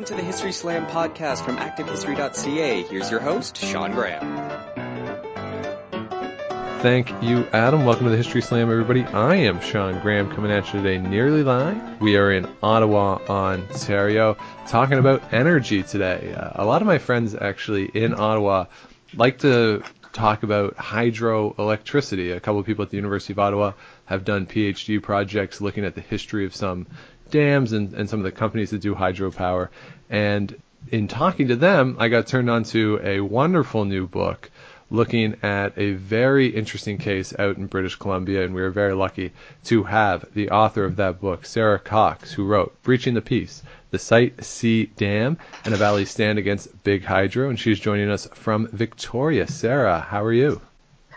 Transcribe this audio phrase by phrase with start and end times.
[0.00, 2.84] welcome to the History Slam podcast from ActiveHistory.ca.
[2.84, 4.22] Here's your host, Sean Graham.
[6.80, 7.84] Thank you, Adam.
[7.84, 9.04] Welcome to the History Slam, everybody.
[9.04, 12.00] I am Sean Graham coming at you today nearly live.
[12.00, 16.32] We are in Ottawa, Ontario, talking about energy today.
[16.32, 18.64] Uh, a lot of my friends actually in Ottawa
[19.14, 19.82] like to
[20.14, 22.34] talk about hydroelectricity.
[22.34, 23.72] A couple of people at the University of Ottawa
[24.06, 26.86] have done PhD projects looking at the history of some
[27.30, 29.68] dams and, and some of the companies that do hydropower.
[30.08, 34.50] And in talking to them, I got turned on to a wonderful new book
[34.90, 39.32] looking at a very interesting case out in British Columbia, and we were very lucky
[39.64, 43.98] to have the author of that book, Sarah Cox, who wrote Breaching the Peace, the
[43.98, 48.66] Site C Dam, and a Valley Stand Against Big Hydro, and she's joining us from
[48.68, 49.46] Victoria.
[49.46, 50.60] Sarah, how are you?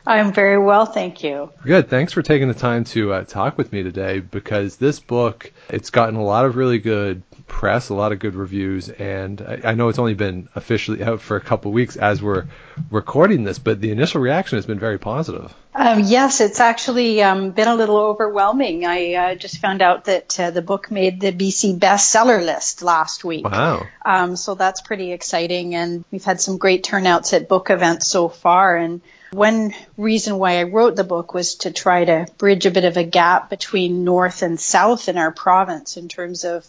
[0.06, 1.52] I'm very well, thank you.
[1.64, 1.90] Good.
[1.90, 5.92] Thanks for taking the time to uh, talk with me today because this book, it's
[5.92, 9.74] gotten a lot of really good press, a lot of good reviews, and I, I
[9.76, 12.46] know it's only been officially out for a couple of weeks as we're
[12.92, 15.54] recording this, but the initial reaction has been very positive.
[15.76, 18.86] Um, yes, it's actually um, been a little overwhelming.
[18.86, 23.24] I uh, just found out that uh, the book made the BC bestseller list last
[23.24, 23.46] week.
[23.46, 23.88] Wow.
[24.06, 28.30] Um, so that's pretty exciting, and we've had some great turnouts at book events so
[28.30, 29.02] far, and
[29.34, 32.98] one reason why I wrote the book was to try to bridge a bit of
[32.98, 36.66] a gap between North and South in our province in terms of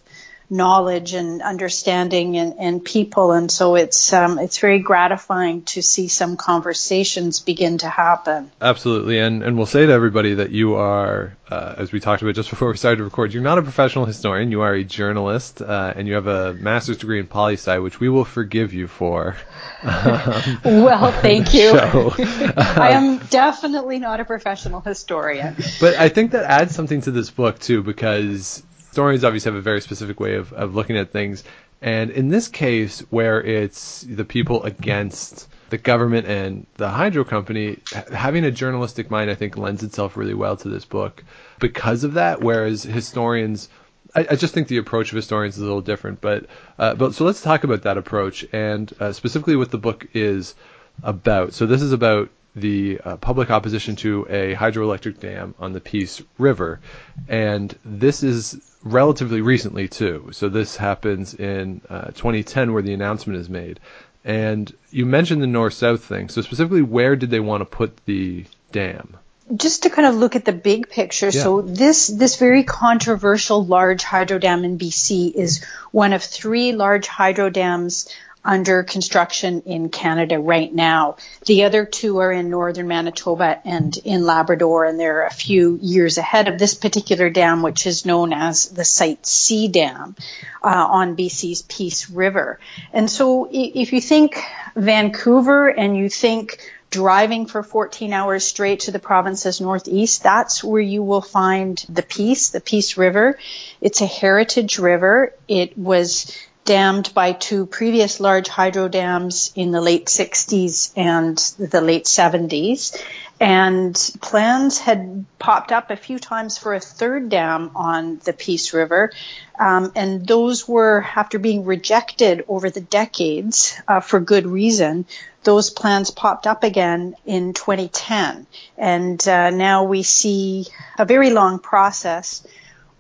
[0.51, 3.33] knowledge and understanding and, and people.
[3.33, 8.51] And so it's um, it's very gratifying to see some conversations begin to happen.
[8.61, 12.35] Absolutely, and and we'll say to everybody that you are, uh, as we talked about
[12.35, 14.51] just before we started to record, you're not a professional historian.
[14.51, 17.99] You are a journalist, uh, and you have a master's degree in poli sci, which
[18.01, 19.37] we will forgive you for.
[19.83, 21.71] Um, well, thank you.
[21.75, 25.57] I am definitely not a professional historian.
[25.81, 28.63] But I think that adds something to this book too, because
[28.95, 31.43] historians obviously have a very specific way of, of looking at things.
[31.83, 37.81] And in this case, where it's the people against the government and the hydro company,
[38.13, 41.25] having a journalistic mind, I think, lends itself really well to this book
[41.59, 42.41] because of that.
[42.41, 43.69] Whereas historians,
[44.15, 46.21] I, I just think the approach of historians is a little different.
[46.21, 46.47] But,
[46.79, 50.55] uh, but so let's talk about that approach and uh, specifically what the book is
[51.03, 51.53] about.
[51.53, 56.23] So this is about the uh, public opposition to a hydroelectric dam on the Peace
[56.39, 56.81] River.
[57.29, 60.31] And this is relatively recently, too.
[60.33, 63.81] So this happens in uh, 2010 where the announcement is made.
[64.25, 66.29] And you mentioned the north south thing.
[66.29, 69.17] So, specifically, where did they want to put the dam?
[69.55, 71.43] Just to kind of look at the big picture, yeah.
[71.43, 75.63] so this this very controversial large hydro dam in BC is
[75.93, 78.09] one of three large hydro dams
[78.45, 81.17] under construction in Canada right now.
[81.47, 86.19] The other two are in northern Manitoba and in Labrador, and they're a few years
[86.19, 90.15] ahead of this particular dam, which is known as the Site C Dam
[90.63, 92.59] uh, on BC's Peace River.
[92.93, 94.43] And so if you think
[94.77, 96.59] Vancouver and you think
[96.91, 102.03] driving for 14 hours straight to the province's northeast, that's where you will find the
[102.03, 103.37] Peace, the Peace River.
[103.81, 105.33] It's a heritage river.
[105.49, 106.31] It was
[106.65, 113.01] dammed by two previous large hydro dams in the late 60s and the late 70s.
[113.41, 118.73] And plans had popped up a few times for a third dam on the Peace
[118.73, 119.11] River.
[119.59, 125.05] Um, and those were, after being rejected over the decades uh, for good reason,
[125.43, 128.47] those plans popped up again in 2010.
[128.79, 132.47] And uh, now we see a very long process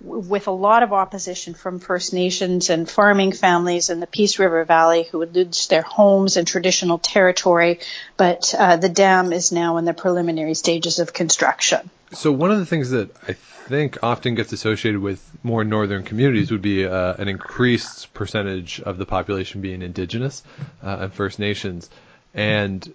[0.04, 4.64] with a lot of opposition from First Nations and farming families in the Peace River
[4.64, 7.80] Valley who would lose their homes and traditional territory,
[8.16, 11.90] but uh, the dam is now in the preliminary stages of construction.
[12.12, 16.50] So one of the things that I think often gets associated with more northern communities
[16.50, 20.42] would be uh, an increased percentage of the population being indigenous
[20.82, 21.88] uh, and First Nations,
[22.34, 22.92] and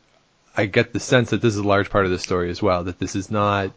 [0.55, 2.83] I get the sense that this is a large part of the story as well.
[2.83, 3.71] That this is not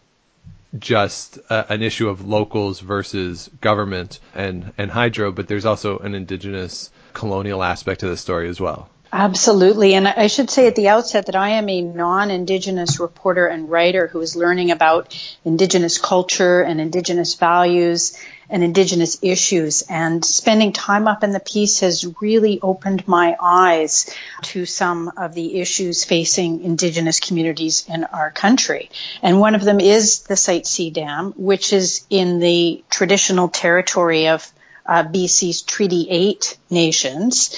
[0.78, 6.14] just uh, an issue of locals versus government and, and hydro, but there's also an
[6.14, 8.88] indigenous colonial aspect to the story as well.
[9.14, 9.92] Absolutely.
[9.92, 14.06] And I should say at the outset that I am a non-Indigenous reporter and writer
[14.06, 15.14] who is learning about
[15.44, 18.16] Indigenous culture and Indigenous values
[18.52, 19.82] and Indigenous issues.
[19.88, 25.34] And spending time up in the Peace has really opened my eyes to some of
[25.34, 28.90] the issues facing Indigenous communities in our country.
[29.22, 34.28] And one of them is the Site C Dam, which is in the traditional territory
[34.28, 34.52] of
[34.84, 37.56] uh, BC's Treaty 8 nations.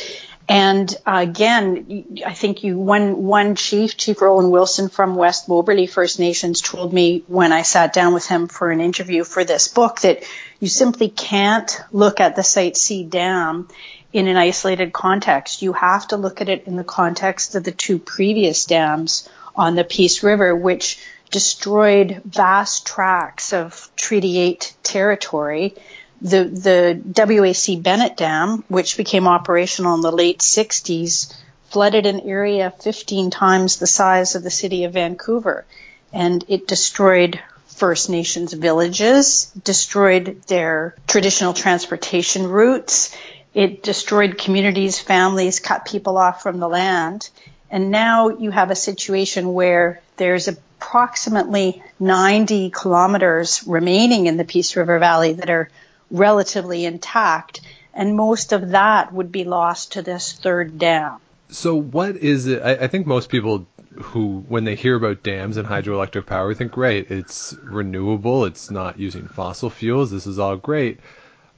[0.48, 6.18] And again, I think you one one chief, Chief Roland Wilson from West Moberly First
[6.18, 10.00] Nations, told me when I sat down with him for an interview for this book
[10.00, 10.22] that
[10.64, 13.68] you simply can't look at the Site C Dam
[14.14, 15.60] in an isolated context.
[15.60, 19.74] You have to look at it in the context of the two previous dams on
[19.74, 20.98] the Peace River, which
[21.30, 25.74] destroyed vast tracts of Treaty 8 territory.
[26.22, 31.36] The, the WAC Bennett Dam, which became operational in the late 60s,
[31.68, 35.66] flooded an area 15 times the size of the city of Vancouver.
[36.10, 37.38] And it destroyed
[37.74, 43.16] First Nations villages, destroyed their traditional transportation routes.
[43.52, 47.28] It destroyed communities, families, cut people off from the land.
[47.70, 54.76] And now you have a situation where there's approximately 90 kilometers remaining in the Peace
[54.76, 55.68] River Valley that are
[56.10, 57.60] relatively intact.
[57.92, 61.18] And most of that would be lost to this third dam.
[61.48, 62.62] So, what is it?
[62.62, 66.72] I, I think most people who, when they hear about dams and hydroelectric power, think,
[66.72, 71.00] great, it's renewable, it's not using fossil fuels, this is all great.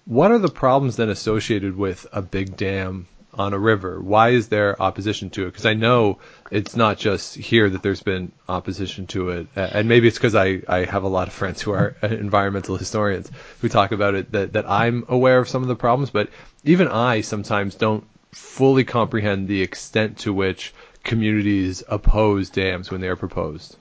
[0.04, 4.00] What are the problems then associated with a big dam on a river?
[4.00, 5.46] Why is there opposition to it?
[5.46, 6.18] Because I know
[6.50, 10.62] it's not just here that there's been opposition to it, and maybe it's because I,
[10.68, 13.30] I have a lot of friends who are environmental historians
[13.60, 16.30] who talk about it that, that I'm aware of some of the problems, but
[16.64, 20.74] even I sometimes don't fully comprehend the extent to which
[21.06, 23.76] communities oppose dams when they are proposed.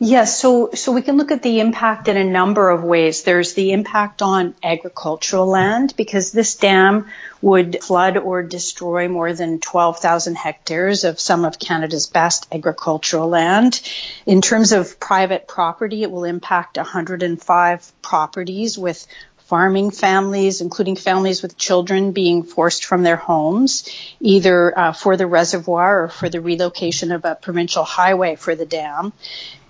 [0.00, 3.24] Yes, so so we can look at the impact in a number of ways.
[3.24, 7.06] There's the impact on agricultural land because this dam
[7.42, 13.80] would flood or destroy more than 12,000 hectares of some of Canada's best agricultural land.
[14.24, 19.04] In terms of private property, it will impact 105 properties with
[19.48, 23.88] farming families, including families with children being forced from their homes,
[24.20, 28.66] either uh, for the reservoir or for the relocation of a provincial highway for the
[28.66, 29.10] dam.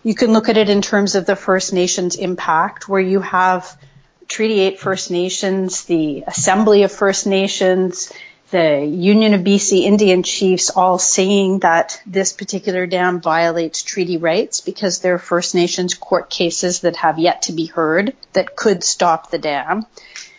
[0.03, 3.79] You can look at it in terms of the First Nations impact, where you have
[4.27, 8.13] Treaty 8 First Nations, the Assembly of First Nations,
[8.50, 14.61] the Union of BC Indian Chiefs all saying that this particular dam violates treaty rights
[14.61, 18.83] because there are First Nations court cases that have yet to be heard that could
[18.83, 19.85] stop the dam.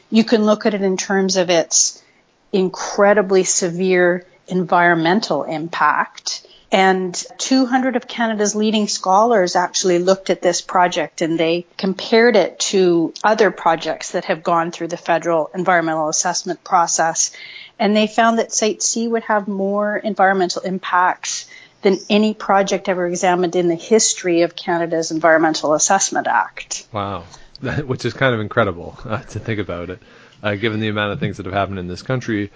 [0.10, 2.04] You can look at it in terms of its
[2.52, 6.46] incredibly severe environmental impact.
[6.72, 12.60] And 200 of Canada's leading scholars actually looked at this project and they compared it
[12.60, 17.32] to other projects that have gone through the federal environmental assessment process.
[17.80, 21.50] And they found that Site C would have more environmental impacts
[21.82, 26.86] than any project ever examined in the history of Canada's Environmental Assessment Act.
[26.92, 27.24] Wow.
[27.86, 30.00] Which is kind of incredible uh, to think about it,
[30.44, 32.52] uh, given the amount of things that have happened in this country.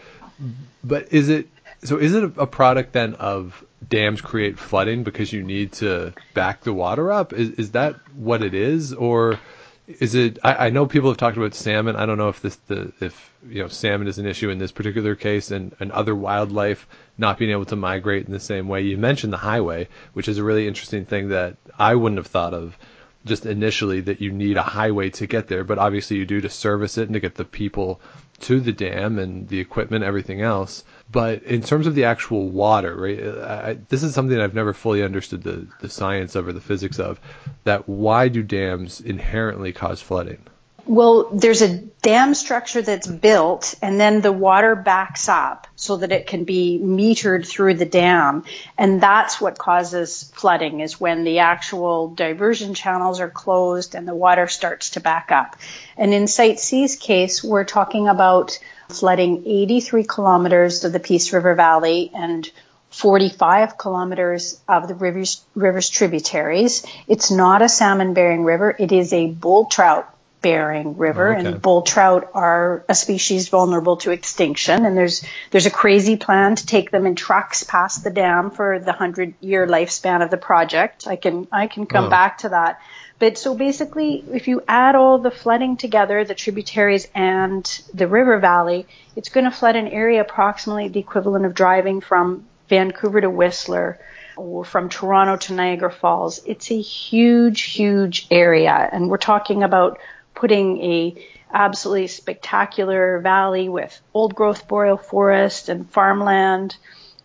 [0.83, 1.47] But is it
[1.83, 1.97] so?
[1.97, 6.73] Is it a product then of dams create flooding because you need to back the
[6.73, 7.33] water up?
[7.33, 9.39] Is, is that what it is, or
[9.87, 10.39] is it?
[10.43, 11.95] I, I, know people have talked about salmon.
[11.95, 14.71] I don't know if this the if you know salmon is an issue in this
[14.71, 16.87] particular case, and, and other wildlife
[17.17, 18.81] not being able to migrate in the same way.
[18.81, 22.53] You mentioned the highway, which is a really interesting thing that I wouldn't have thought
[22.53, 22.77] of
[23.25, 26.49] just initially that you need a highway to get there, but obviously you do to
[26.49, 28.01] service it and to get the people
[28.41, 30.83] to the dam and the equipment, everything else.
[31.11, 33.19] But in terms of the actual water, right?
[33.23, 36.99] I, this is something I've never fully understood the, the science of or the physics
[36.99, 37.19] of.
[37.65, 40.43] That why do dams inherently cause flooding?
[40.85, 46.11] Well, there's a dam structure that's built and then the water backs up so that
[46.11, 48.43] it can be metered through the dam.
[48.77, 54.15] And that's what causes flooding is when the actual diversion channels are closed and the
[54.15, 55.55] water starts to back up.
[55.95, 58.59] And in Site C's case, we're talking about
[58.93, 62.49] flooding 83 kilometers of the Peace River Valley and
[62.91, 66.85] 45 kilometers of the river's, river's tributaries.
[67.07, 68.75] It's not a salmon bearing river.
[68.77, 70.12] It is a bull trout
[70.43, 71.47] bearing river okay.
[71.47, 76.55] and bull trout are a species vulnerable to extinction and there's there's a crazy plan
[76.55, 80.37] to take them in trucks past the dam for the 100 year lifespan of the
[80.37, 82.09] project i can i can come oh.
[82.09, 82.81] back to that
[83.19, 88.37] but so basically if you add all the flooding together the tributaries and the river
[88.37, 88.85] valley
[89.15, 93.97] it's going to flood an area approximately the equivalent of driving from vancouver to whistler
[94.35, 96.41] or from Toronto to Niagara Falls.
[96.45, 98.89] It's a huge, huge area.
[98.91, 99.99] And we're talking about
[100.43, 101.15] putting a
[101.53, 106.75] absolutely spectacular valley with old growth boreal forest and farmland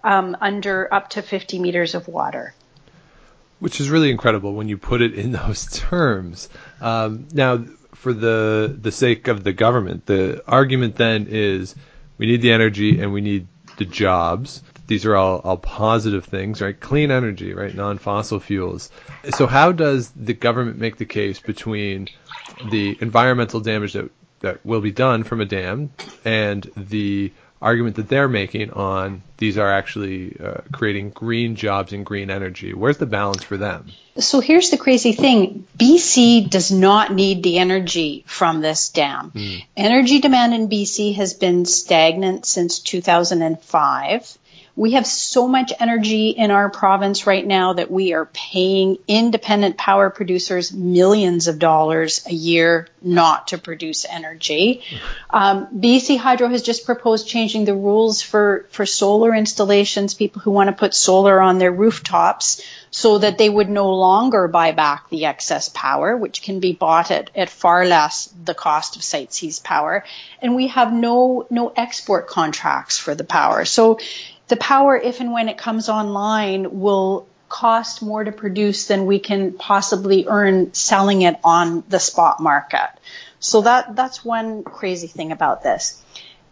[0.05, 2.55] um, under up to 50 meters of water.
[3.59, 6.49] Which is really incredible when you put it in those terms.
[6.81, 11.75] Um, now, for the the sake of the government, the argument then is
[12.19, 13.49] we need the energy and we need
[13.79, 14.63] the jobs.
[14.88, 16.78] These are all, all positive things, right?
[16.78, 17.75] Clean energy, right?
[17.75, 18.90] Non-fossil fuels.
[19.30, 22.09] So how does the government make the case between
[22.71, 25.90] the environmental damage that, that will be done from a dam
[26.25, 32.04] and the argument that they're making on these are actually uh, creating green jobs and
[32.04, 32.75] green energy.
[32.75, 33.87] Where's the balance for them?
[34.18, 39.33] So here's the crazy thing BC does not need the energy from this dam.
[39.33, 39.64] Mm.
[39.76, 44.38] Energy demand in BC has been stagnant since 2005.
[44.78, 49.76] We have so much energy in our province right now that we are paying independent
[49.76, 54.85] power producers millions of dollars a year not to produce energy.
[55.30, 60.52] Um, BC Hydro has just proposed changing the rules for, for solar installations, people who
[60.52, 65.11] want to put solar on their rooftops so that they would no longer buy back
[65.11, 69.32] the excess power, which can be bought at, at far less the cost of Site
[69.32, 70.04] C's power.
[70.40, 73.64] And we have no, no export contracts for the power.
[73.64, 73.99] So
[74.49, 79.19] the power, if and when it comes online, will cost more to produce than we
[79.19, 82.90] can possibly earn selling it on the spot market.
[83.40, 86.02] So that that's one crazy thing about this.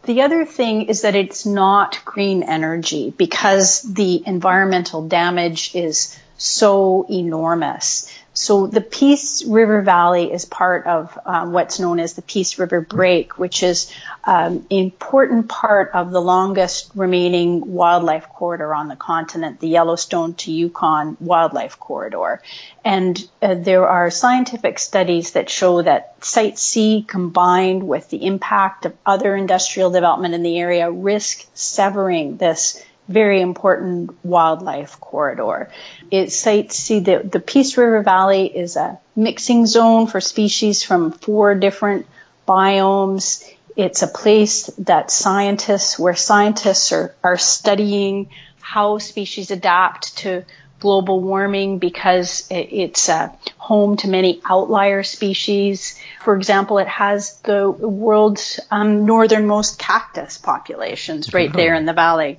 [0.05, 7.07] The other thing is that it's not green energy because the environmental damage is so
[7.11, 8.09] enormous.
[8.37, 12.83] So the Peace River Valley is part of um, what's known as the Peace River
[12.83, 13.91] Break, which is
[14.25, 20.35] um, an important part of the longest remaining wildlife corridor on the continent, the Yellowstone
[20.35, 22.43] to Yukon Wildlife Corridor.
[22.85, 28.85] And uh, there are scientific studies that show that Site C combined with the impact
[28.85, 35.71] of other industrial development in the area risk severing this very important wildlife corridor.
[36.11, 41.13] It sites see the, the Peace River Valley is a mixing zone for species from
[41.13, 42.07] four different
[42.47, 43.49] biomes.
[43.77, 50.45] It's a place that scientists, where scientists are, are studying how species adapt to
[50.81, 55.99] global warming because it's a home to many outlier species.
[56.23, 62.39] For example, it has the world's um, northernmost cactus populations right there in the valley.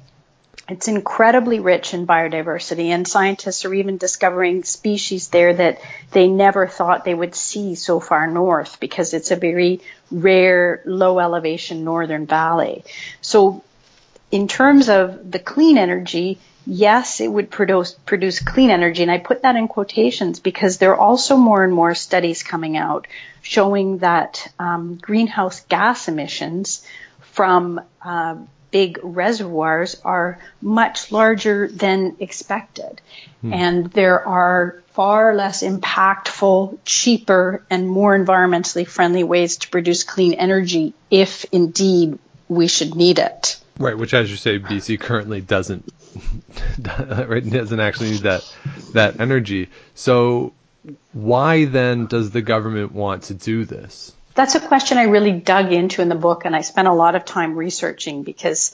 [0.70, 5.80] It's incredibly rich in biodiversity, and scientists are even discovering species there that
[6.12, 9.80] they never thought they would see so far north because it's a very
[10.12, 12.84] rare, low elevation northern valley.
[13.22, 13.64] So,
[14.30, 19.20] in terms of the clean energy, yes, it would produce, produce clean energy, and I
[19.20, 23.08] put that in quotations because there are also more and more studies coming out
[23.42, 26.86] showing that um, greenhouse gas emissions
[27.22, 28.36] from uh,
[28.72, 33.02] big reservoirs are much larger than expected.
[33.42, 33.54] Hmm.
[33.54, 40.34] And there are far less impactful, cheaper, and more environmentally friendly ways to produce clean
[40.34, 42.18] energy if indeed
[42.50, 43.58] we should need it.
[43.78, 45.86] Right, which, as you say, BC currently doesn't
[46.82, 48.56] doesn't actually need that
[48.94, 49.70] that energy.
[49.94, 50.54] So,
[51.14, 54.14] why then does the government want to do this?
[54.38, 57.16] That's a question I really dug into in the book, and I spent a lot
[57.16, 58.72] of time researching because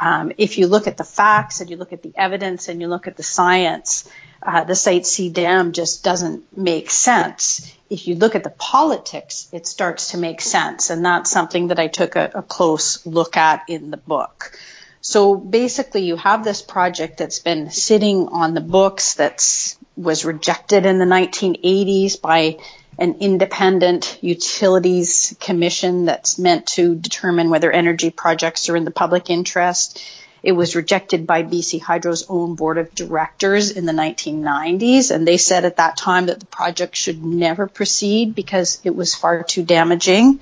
[0.00, 2.88] um, if you look at the facts and you look at the evidence and you
[2.88, 4.08] look at the science,
[4.42, 7.70] uh, the Site C dam just doesn't make sense.
[7.90, 11.78] If you look at the politics, it starts to make sense, and that's something that
[11.78, 14.58] I took a, a close look at in the book.
[15.02, 20.86] So basically, you have this project that's been sitting on the books that was rejected
[20.86, 22.56] in the 1980s by
[22.98, 29.30] an independent utilities commission that's meant to determine whether energy projects are in the public
[29.30, 30.02] interest.
[30.42, 35.36] It was rejected by BC Hydro's own board of directors in the 1990s, and they
[35.36, 39.62] said at that time that the project should never proceed because it was far too
[39.62, 40.40] damaging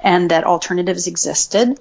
[0.00, 1.80] and that alternatives existed.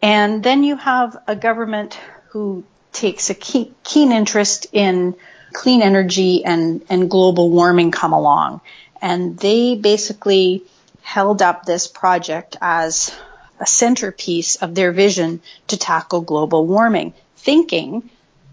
[0.00, 5.14] And then you have a government who takes a keen interest in
[5.52, 8.60] clean energy and, and global warming come along
[9.02, 10.62] and they basically
[11.02, 13.14] held up this project as
[13.58, 18.08] a centerpiece of their vision to tackle global warming, thinking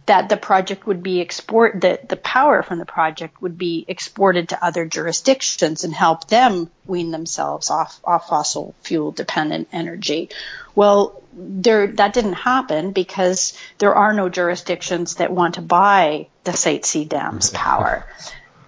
[0.08, 4.50] that the project would be export that the power from the project would be exported
[4.50, 10.30] to other jurisdictions and help them wean themselves off, off fossil fuel dependent energy.
[10.74, 16.54] Well, there that didn't happen because there are no jurisdictions that want to buy the
[16.54, 17.58] Site C dam's mm-hmm.
[17.58, 18.06] power.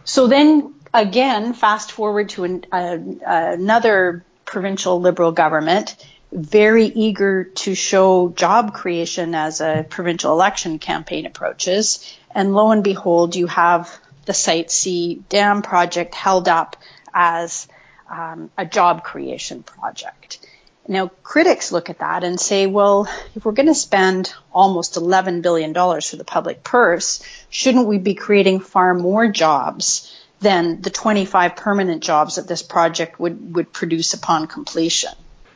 [0.04, 5.96] So then again, fast forward to an, uh, another provincial liberal government,
[6.32, 12.18] very eager to show job creation as a provincial election campaign approaches.
[12.34, 16.78] And lo and behold, you have the Site C dam project held up
[17.14, 17.68] as
[18.10, 20.46] um, a job creation project.
[20.88, 25.42] Now, critics look at that and say, well, if we're going to spend almost $11
[25.42, 30.11] billion for the public purse, shouldn't we be creating far more jobs
[30.42, 35.12] than the 25 permanent jobs that this project would, would produce upon completion.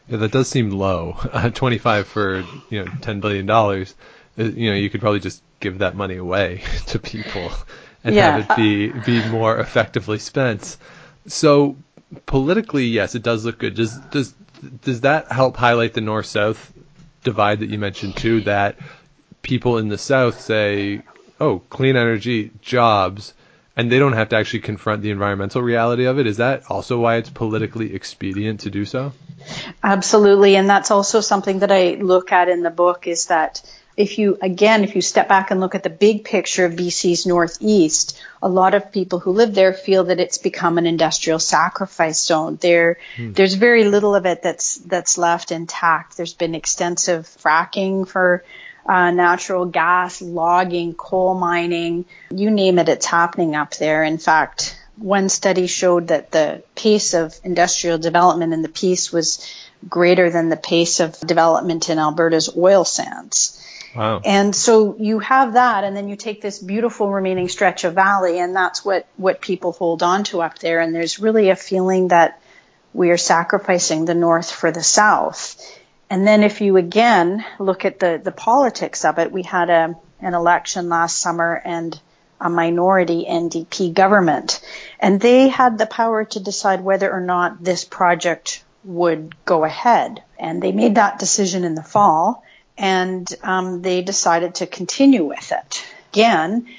[0.08, 1.18] Yeah, that does seem low.
[1.20, 3.94] Uh, 25 for you know 10 billion dollars.
[4.38, 7.51] Uh, you know, you could probably just give that money away to people
[8.04, 8.38] and yeah.
[8.38, 10.77] have it be be more effectively spent.
[11.27, 11.75] So
[12.27, 13.75] politically, yes, it does look good.
[13.75, 14.34] Does does
[14.84, 16.72] does that help highlight the north south
[17.24, 18.42] divide that you mentioned too?
[18.42, 18.77] That
[19.42, 21.01] people in the south say,
[21.39, 23.34] "Oh, clean energy, jobs."
[23.77, 26.27] And they don't have to actually confront the environmental reality of it.
[26.27, 29.13] Is that also why it's politically expedient to do so?
[29.84, 33.62] Absolutely, and that's also something that I look at in the book is that
[33.98, 37.25] if you again if you step back and look at the big picture of BC's
[37.25, 42.20] northeast, a lot of people who live there feel that it's become an industrial sacrifice
[42.20, 42.58] zone.
[42.60, 43.34] There hmm.
[43.34, 46.17] there's very little of it that's that's left intact.
[46.17, 48.44] There's been extensive fracking for
[48.86, 54.04] uh, natural gas, logging, coal mining, you name it, it's happening up there.
[54.04, 59.54] In fact, one study showed that the pace of industrial development in the Peace was
[59.88, 63.62] greater than the pace of development in Alberta's oil sands.
[63.96, 64.22] Wow.
[64.25, 68.39] And so you have that, and then you take this beautiful remaining stretch of valley,
[68.39, 70.80] and that's what, what people hold on to up there.
[70.80, 72.42] And there's really a feeling that
[72.94, 75.62] we are sacrificing the north for the south.
[76.15, 79.98] And then if you again look at the, the politics of it, we had a,
[80.22, 82.00] an election last summer and
[82.39, 84.62] a minority NDP government.
[84.98, 90.24] And they had the power to decide whether or not this project would go ahead.
[90.39, 92.45] And they made that decision in the fall
[92.77, 95.86] and um, they decided to continue with it.
[96.13, 96.69] Again,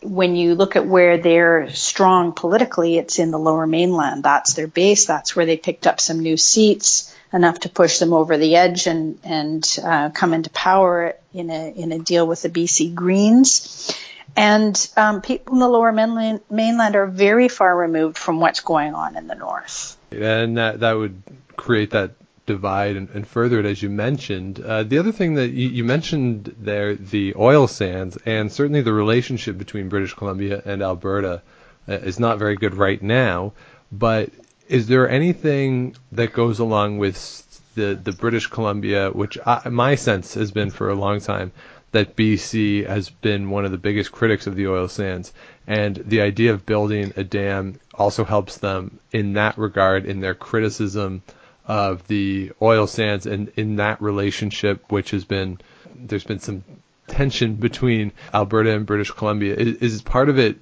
[0.00, 4.22] when you look at where they're strong politically, it's in the lower mainland.
[4.22, 5.04] That's their base.
[5.04, 8.86] That's where they picked up some new seats enough to push them over the edge
[8.86, 13.94] and and uh, come into power in a in a deal with the BC Greens.
[14.36, 18.94] And um, people in the lower mainland, mainland are very far removed from what's going
[18.94, 19.96] on in the north.
[20.10, 21.22] And that that would
[21.56, 22.12] create that
[22.44, 24.60] divide and, and further it as you mentioned.
[24.60, 28.92] Uh, the other thing that you, you, mentioned there, the oil sands, and certainly the
[28.92, 31.42] relationship between British Columbia and Alberta
[31.88, 33.52] uh, is not very good right now.
[33.90, 34.30] But
[34.68, 37.42] is there anything that goes along with
[37.74, 41.52] the the British Columbia, which I, my sense has been for a long time
[41.92, 45.32] that BC has been one of the biggest critics of the oil sands,
[45.66, 50.34] and the idea of building a dam also helps them in that regard in their
[50.34, 51.22] criticism
[51.66, 55.58] of the oil sands and in that relationship, which has been
[55.94, 56.64] there's been some
[57.06, 59.54] tension between Alberta and British Columbia.
[59.54, 60.56] Is, is part of it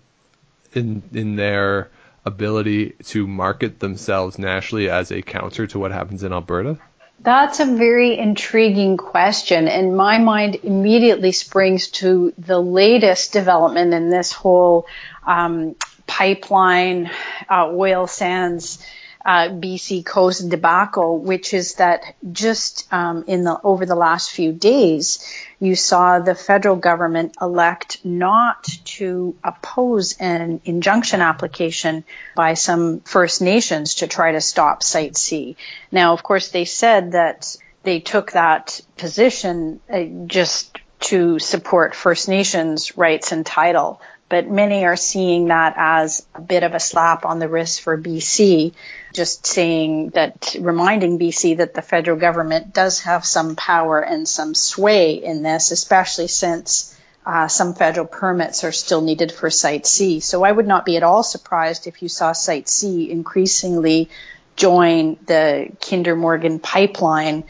[0.74, 1.90] in in their
[2.24, 6.78] ability to market themselves nationally as a counter to what happens in Alberta?
[7.20, 14.10] That's a very intriguing question, and my mind immediately springs to the latest development in
[14.10, 14.86] this whole
[15.26, 15.74] um,
[16.06, 17.10] pipeline,
[17.48, 18.84] uh, oil sands
[19.24, 24.52] uh, BC Coast debacle, which is that just um, in the over the last few
[24.52, 25.26] days,
[25.58, 33.40] you saw the federal government elect not to oppose an injunction application by some First
[33.40, 35.56] Nations to try to stop Site C.
[35.90, 42.28] Now, of course, they said that they took that position uh, just to support First
[42.28, 47.24] Nations rights and title but many are seeing that as a bit of a slap
[47.24, 48.72] on the wrist for BC,
[49.12, 54.54] just saying that, reminding BC that the federal government does have some power and some
[54.54, 60.20] sway in this, especially since uh, some federal permits are still needed for Site C.
[60.20, 64.10] So I would not be at all surprised if you saw Site C increasingly
[64.56, 67.44] join the Kinder Morgan pipeline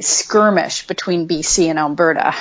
[0.00, 2.34] skirmish between BC and Alberta.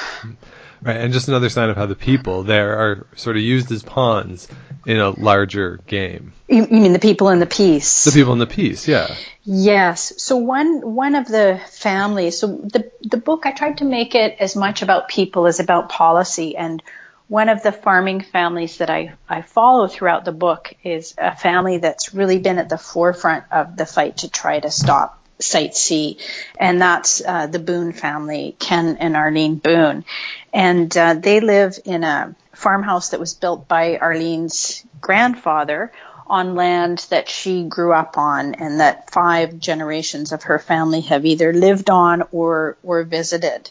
[0.81, 3.81] Right, and just another sign of how the people there are sort of used as
[3.81, 4.47] pawns
[4.85, 6.33] in a larger game.
[6.47, 8.03] You, you mean the people in the Peace?
[8.03, 9.15] The people in the Peace, yeah.
[9.43, 10.13] Yes.
[10.17, 12.37] So one one of the families.
[12.37, 15.89] So the the book I tried to make it as much about people as about
[15.89, 16.83] policy, and
[17.27, 21.79] one of the farming families that I I follow throughout the book is a family
[21.79, 26.17] that's really been at the forefront of the fight to try to stop Site C,
[26.59, 30.05] and that's uh, the Boone family, Ken and Arlene Boone.
[30.53, 35.91] And uh, they live in a farmhouse that was built by Arlene's grandfather
[36.27, 41.25] on land that she grew up on and that five generations of her family have
[41.25, 43.69] either lived on or, or visited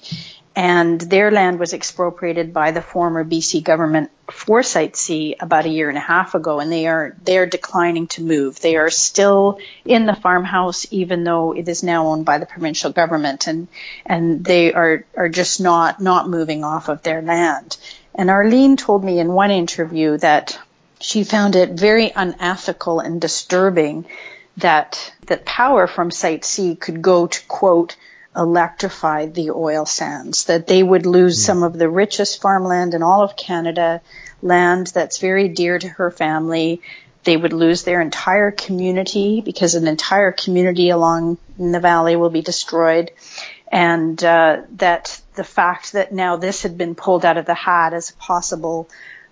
[0.57, 5.69] and their land was expropriated by the former BC government for Site C about a
[5.69, 8.61] year and a half ago, and they are they are declining to move.
[8.61, 12.93] They are still in the farmhouse, even though it is now owned by the provincial
[12.93, 13.67] government, and
[14.07, 17.77] and they are are just not not moving off of their land.
[18.15, 20.59] And Arlene told me in one interview that
[21.01, 24.07] she found it very unethical and disturbing
[24.59, 27.97] that that power from Site C could go to quote
[28.37, 31.47] electrify the oil sands, that they would lose mm.
[31.47, 34.01] some of the richest farmland in all of Canada,
[34.43, 36.81] land that's very dear to her family.
[37.25, 42.43] They would lose their entire community because an entire community along the valley will be
[42.43, 43.13] destroyed.
[43.73, 47.95] And uh, that the fact that now this had been pulled out of the hat
[47.95, 48.89] as a possible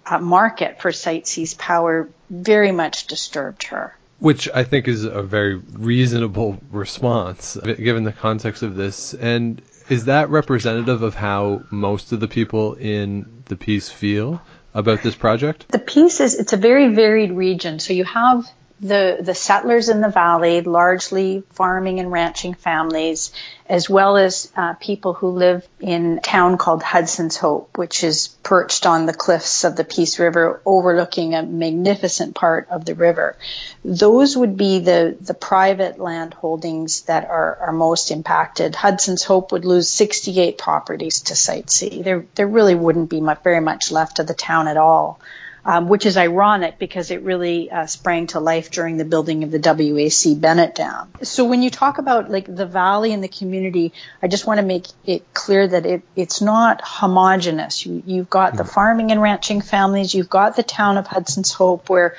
[0.07, 3.95] uh, market for Site C's power very much disturbed her.
[4.23, 9.15] Which I think is a very reasonable response given the context of this.
[9.15, 14.41] And is that representative of how most of the people in the Peace feel
[14.75, 15.67] about this project?
[15.71, 17.81] The Peace is it's a very varied region.
[17.81, 18.47] So you have
[18.83, 23.33] the, the settlers in the valley, largely farming and ranching families,
[23.68, 28.27] as well as uh, people who live in a town called Hudson's Hope, which is
[28.42, 33.37] perched on the cliffs of the Peace River, overlooking a magnificent part of the river.
[33.85, 38.75] Those would be the, the private land holdings that are, are most impacted.
[38.75, 42.03] Hudson's Hope would lose 68 properties to Site C.
[42.03, 45.21] There, there really wouldn't be much, very much left of the town at all
[45.64, 49.51] um, which is ironic because it really uh, sprang to life during the building of
[49.51, 51.12] the WAC Bennett Dam.
[51.22, 54.66] So when you talk about like the valley and the community, I just want to
[54.66, 57.87] make it clear that it, it's not homogenous.
[57.87, 61.88] You, you've got the farming and ranching families, you've got the town of Hudson's Hope
[61.88, 62.16] where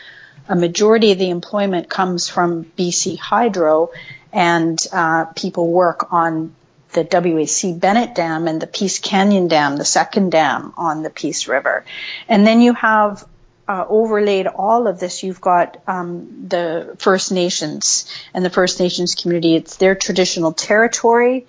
[0.48, 3.92] a majority of the employment comes from BC Hydro
[4.32, 6.56] and uh, people work on
[6.94, 11.48] the WAC Bennett Dam and the Peace Canyon Dam, the second dam on the Peace
[11.48, 11.84] River.
[12.28, 13.26] And then you have
[13.68, 19.16] uh, overlaid all of this, you've got um, the First Nations and the First Nations
[19.16, 19.56] community.
[19.56, 21.46] It's their traditional territory.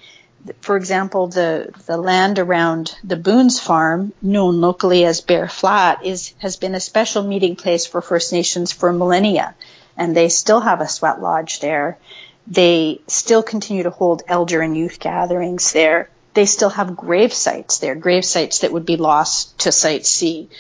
[0.60, 6.34] For example, the the land around the Boone's farm, known locally as Bear Flat, is
[6.38, 9.54] has been a special meeting place for First Nations for millennia,
[9.96, 11.98] and they still have a sweat lodge there.
[12.46, 16.10] They still continue to hold elder and youth gatherings there.
[16.34, 20.50] They still have grave sites there, grave sites that would be lost to Site C.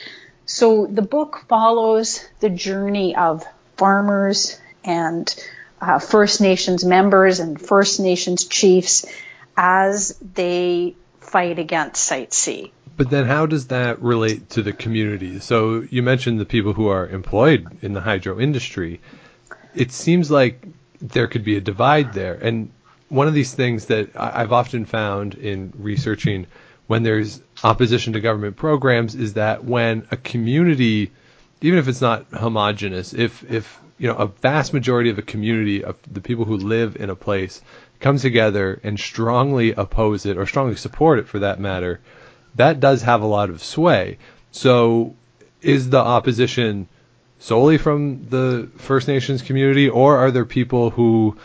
[0.46, 3.44] So the book follows the journey of
[3.76, 5.34] farmers and
[5.80, 9.06] uh, First Nations members and First Nations chiefs
[9.56, 12.72] as they fight against Site C.
[12.96, 15.40] But then how does that relate to the community?
[15.40, 19.00] So you mentioned the people who are employed in the hydro industry.
[19.74, 20.64] It seems like
[21.00, 22.34] there could be a divide there.
[22.34, 22.70] And
[23.08, 26.46] one of these things that I've often found in researching
[26.86, 31.10] when there's opposition to government programs is that when a community,
[31.62, 35.82] even if it's not homogenous, if if you know a vast majority of a community
[35.82, 37.62] of the people who live in a place
[38.00, 42.00] come together and strongly oppose it or strongly support it for that matter,
[42.56, 44.18] that does have a lot of sway.
[44.52, 45.14] So
[45.62, 46.86] is the opposition
[47.38, 51.36] solely from the First Nations community, or are there people who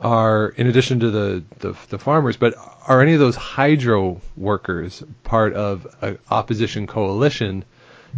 [0.00, 2.54] are, in addition to the, the, the farmers, but
[2.86, 7.64] are any of those hydro workers part of an opposition coalition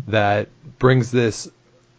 [0.06, 1.48] that brings this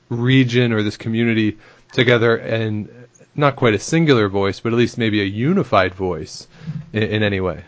[0.10, 1.58] region or this community
[1.92, 2.90] together and
[3.36, 6.48] not quite a singular voice, but at least maybe a unified voice
[6.94, 7.64] in, in any way?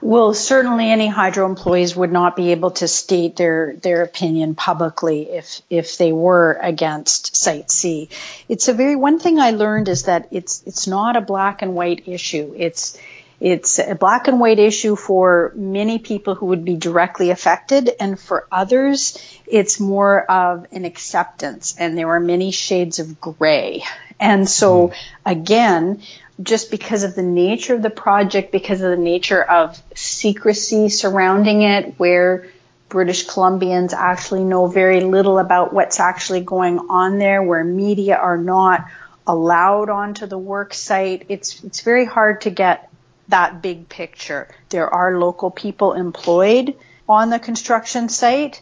[0.00, 5.30] Well, certainly any hydro employees would not be able to state their, their opinion publicly
[5.30, 8.08] if, if they were against Site C.
[8.48, 11.74] It's a very, one thing I learned is that it's, it's not a black and
[11.74, 12.54] white issue.
[12.56, 12.98] It's,
[13.40, 18.20] it's a black and white issue for many people who would be directly affected, and
[18.20, 19.16] for others,
[19.46, 23.82] it's more of an acceptance, and there are many shades of gray.
[24.20, 24.94] And so, hmm.
[25.24, 26.02] again,
[26.42, 31.62] just because of the nature of the project, because of the nature of secrecy surrounding
[31.62, 32.46] it, where
[32.88, 38.38] British Columbians actually know very little about what's actually going on there, where media are
[38.38, 38.86] not
[39.26, 41.26] allowed onto the work site.
[41.28, 42.90] It's it's very hard to get
[43.28, 44.48] that big picture.
[44.70, 46.74] There are local people employed
[47.08, 48.60] on the construction site,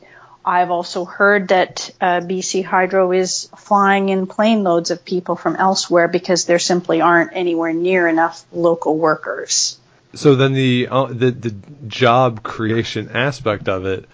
[0.49, 5.57] I've also heard that uh, BC Hydro is flying in plane loads of people from
[5.57, 9.79] elsewhere because there simply aren't anywhere near enough local workers.
[10.15, 11.55] So then the uh, the, the
[11.87, 14.07] job creation aspect of it,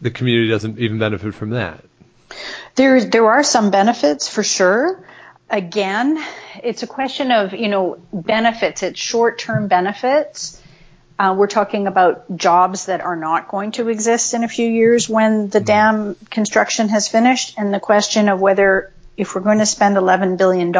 [0.00, 1.84] the community doesn't even benefit from that.
[2.74, 5.00] There there are some benefits for sure.
[5.48, 6.20] Again,
[6.60, 8.82] it's a question of you know benefits.
[8.82, 10.60] It's short term benefits
[11.18, 15.08] uh, we're talking about jobs that are not going to exist in a few years
[15.08, 15.64] when the mm-hmm.
[15.64, 20.38] dam construction has finished, and the question of whether, if we're going to spend $11
[20.38, 20.72] billion,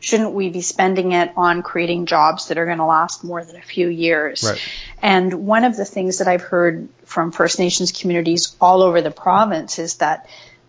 [0.00, 3.56] shouldn't we be spending it on creating jobs that are going to last more than
[3.56, 4.44] a few years?
[4.44, 4.60] Right.
[5.02, 9.10] And one of the things that I've heard from First Nations communities all over the
[9.10, 10.26] province is that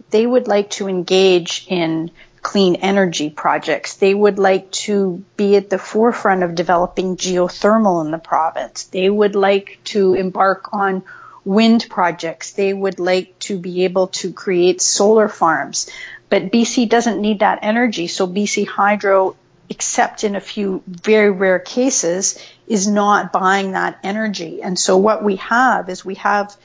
[0.10, 3.96] they would like to engage in clean energy projects.
[3.96, 8.86] They would like to be at the forefront of developing geothermal in the province.
[8.86, 11.04] They would like to embark on
[11.46, 12.54] wind projects.
[12.54, 15.90] They would like to be able to create solar farms.
[16.30, 19.36] But BC doesn't need that energy, so BC Hydro,
[19.70, 24.64] except in a few very rare cases, is not buying that energy.
[24.64, 26.56] And so what we have is we have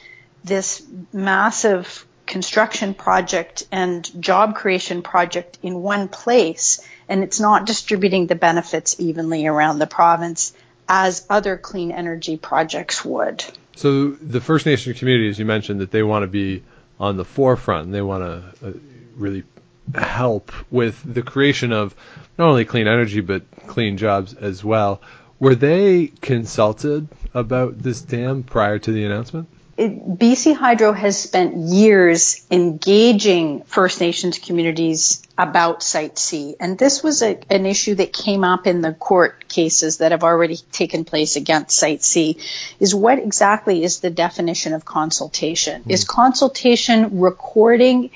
[0.44, 8.26] this massive construction project and job creation project in one place, and it's not distributing
[8.26, 10.52] the benefits evenly around the province
[10.88, 13.44] as other clean energy projects would.
[13.76, 16.62] So the First Nation communities, you mentioned that they want to be
[16.98, 18.22] on the forefront and they want
[18.60, 18.72] to uh,
[19.16, 19.44] really
[19.94, 21.94] help with the creation of
[22.38, 25.00] not only clean energy but clean jobs as well.
[25.38, 29.48] Were they consulted about this dam prior to the announcement?
[29.76, 36.56] It, BC Hydro has spent years engaging First Nations communities about Site C.
[36.58, 40.24] And this was a, an issue that came up in the court cases that have
[40.24, 42.38] already taken place against Site C
[42.80, 45.82] is what exactly is the definition of consultation?
[45.84, 45.90] Mm.
[45.90, 48.10] Is consultation recording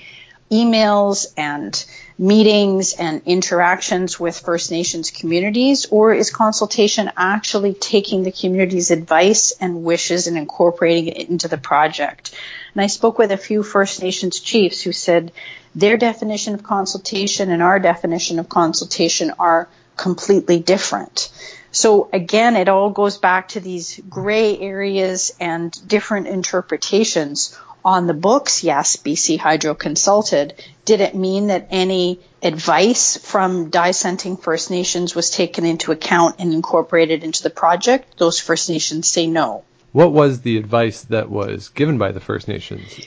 [0.50, 1.84] emails and
[2.20, 9.54] meetings and interactions with First Nations communities, or is consultation actually taking the community's advice
[9.58, 12.36] and wishes and incorporating it into the project?
[12.74, 15.32] And I spoke with a few First Nations chiefs who said
[15.74, 21.30] their definition of consultation and our definition of consultation are completely different.
[21.72, 28.14] So again, it all goes back to these gray areas and different interpretations on the
[28.14, 30.54] books, yes, BC Hydro consulted.
[30.84, 36.52] Did it mean that any advice from dissenting First Nations was taken into account and
[36.52, 38.18] incorporated into the project?
[38.18, 39.64] Those First Nations say no.
[39.92, 43.00] What was the advice that was given by the First Nations?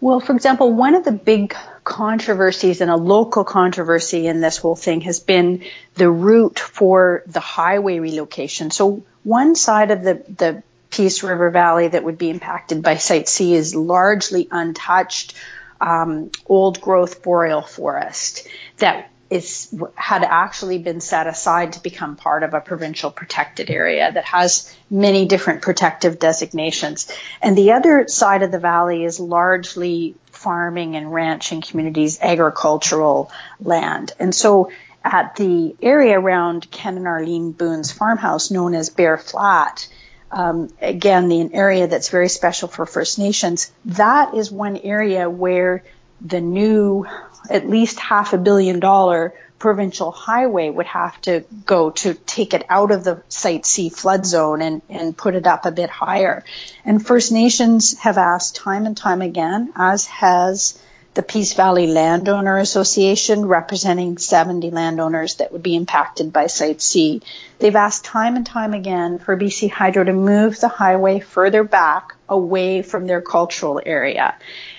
[0.00, 4.76] Well, for example, one of the big controversies and a local controversy in this whole
[4.76, 8.70] thing has been the route for the highway relocation.
[8.70, 13.28] So one side of the, the Peace River Valley that would be impacted by Site
[13.28, 15.34] C is largely untouched
[15.80, 18.46] um, old growth boreal forest
[18.78, 24.10] that is had actually been set aside to become part of a provincial protected area
[24.12, 27.10] that has many different protective designations.
[27.40, 34.12] And the other side of the valley is largely farming and ranching communities, agricultural land.
[34.18, 34.72] And so
[35.04, 39.88] at the area around Ken and Arlene Boone's farmhouse known as Bear Flat,
[40.30, 45.82] um, again, the area that's very special for First Nations, that is one area where
[46.20, 47.06] the new,
[47.48, 52.64] at least half a billion dollar provincial highway would have to go to take it
[52.68, 56.44] out of the Site C flood zone and, and put it up a bit higher.
[56.84, 60.80] And First Nations have asked time and time again, as has
[61.14, 67.20] the Peace Valley Landowner Association, representing 70 landowners that would be impacted by Site C.
[67.58, 72.14] They've asked time and time again for BC Hydro to move the highway further back
[72.28, 74.36] away from their cultural area.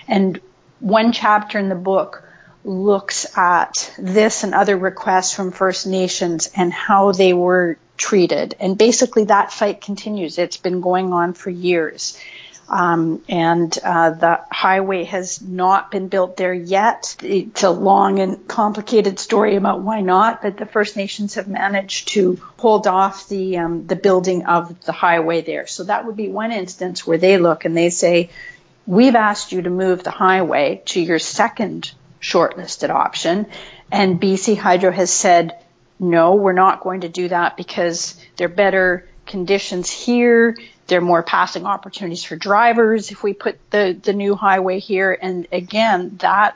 [0.08, 0.40] And
[0.80, 2.26] one chapter in the book
[2.64, 8.54] looks at this and other requests from First Nations and how they were treated.
[8.58, 10.38] And basically that fight continues.
[10.38, 12.18] It's been going on for years.
[12.68, 17.16] Um, and uh, the highway has not been built there yet.
[17.22, 22.08] It's a long and complicated story about why not, but the First Nations have managed
[22.08, 25.66] to hold off the um, the building of the highway there.
[25.66, 28.30] So that would be one instance where they look and they say,
[28.86, 33.46] "We've asked you to move the highway to your second shortlisted option,"
[33.90, 35.58] and BC Hydro has said,
[35.98, 40.56] "No, we're not going to do that because there are better conditions here."
[40.92, 45.16] There are more passing opportunities for drivers if we put the, the new highway here.
[45.18, 46.54] And again, that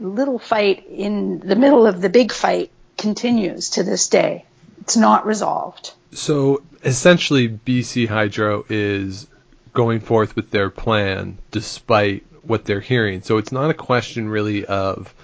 [0.00, 4.46] little fight in the middle of the big fight continues to this day.
[4.80, 5.92] It's not resolved.
[6.12, 9.26] So essentially, BC Hydro is
[9.74, 13.20] going forth with their plan despite what they're hearing.
[13.20, 15.14] So it's not a question really of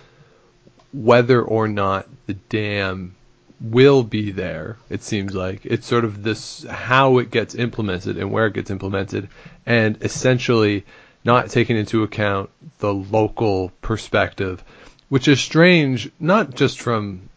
[0.93, 3.15] whether or not the dam
[3.61, 4.77] will be there.
[4.91, 8.71] It seems like it's sort of this how it gets implemented and where it gets
[8.71, 9.29] implemented,
[9.65, 10.85] and essentially
[11.25, 14.63] not taking into account the local perspective,
[15.09, 17.29] which is strange, not just from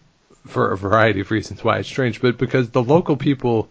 [0.46, 3.70] for a variety of reasons why it's strange, but because the local people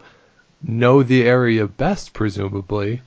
[0.62, 3.02] know the area best, presumably,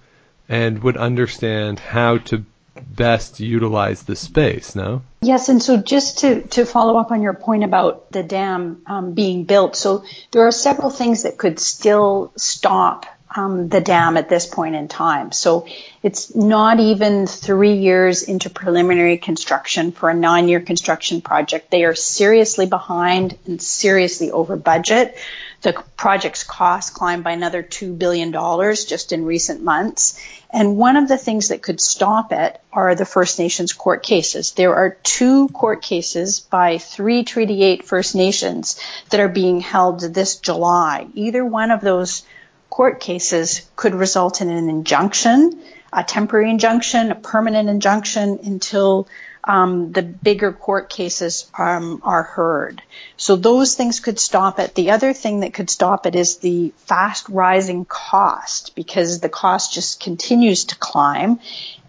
[0.48, 2.44] and would understand how to
[2.80, 5.02] best utilize the space, no?
[5.22, 9.14] Yes, and so just to, to follow up on your point about the dam um,
[9.14, 14.30] being built, so there are several things that could still stop um, the dam at
[14.30, 15.32] this point in time.
[15.32, 15.68] So
[16.02, 21.70] it's not even three years into preliminary construction for a nine-year construction project.
[21.70, 25.16] They are seriously behind and seriously over budget.
[25.62, 30.20] The project's cost climbed by another $2 billion just in recent months.
[30.50, 34.52] And one of the things that could stop it are the First Nations court cases.
[34.52, 40.00] There are two court cases by three Treaty 8 First Nations that are being held
[40.00, 41.08] this July.
[41.14, 42.24] Either one of those
[42.70, 45.60] court cases could result in an injunction,
[45.92, 49.08] a temporary injunction, a permanent injunction until
[49.50, 52.84] um, the bigger court cases um, are heard.
[53.18, 54.76] So those things could stop it.
[54.76, 59.74] The other thing that could stop it is the fast rising cost because the cost
[59.74, 61.40] just continues to climb.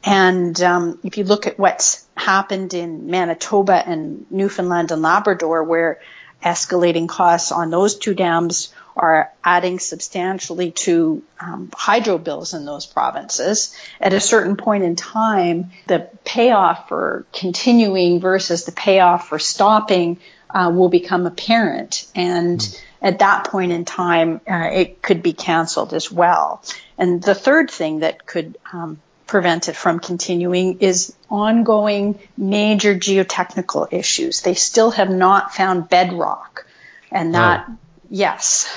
[0.03, 6.01] And um, if you look at what's happened in Manitoba and Newfoundland and Labrador, where
[6.43, 12.87] escalating costs on those two dams are adding substantially to um, hydro bills in those
[12.87, 13.75] provinces.
[14.01, 20.19] At a certain point in time, the payoff for continuing versus the payoff for stopping
[20.51, 22.07] uh, will become apparent.
[22.15, 22.81] And mm.
[23.01, 26.63] at that point in time, uh, it could be canceled as well.
[26.99, 33.93] And the third thing that could um, prevent it from continuing is ongoing major geotechnical
[33.93, 34.43] issues.
[34.43, 36.67] They still have not found bedrock.
[37.13, 37.77] And that oh.
[38.11, 38.69] Yes.